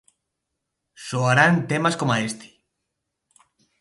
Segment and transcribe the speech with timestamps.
[1.07, 2.47] Soarán temas coma este.